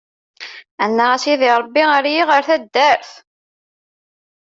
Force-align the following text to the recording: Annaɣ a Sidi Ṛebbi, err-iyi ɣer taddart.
Annaɣ 0.83 1.09
a 1.15 1.17
Sidi 1.23 1.49
Ṛebbi, 1.61 1.83
err-iyi 1.97 2.23
ɣer 2.29 2.41
taddart. 2.47 3.11